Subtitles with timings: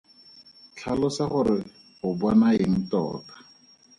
[0.77, 1.59] Tlhalosa gore
[2.07, 3.35] o bona eng tota?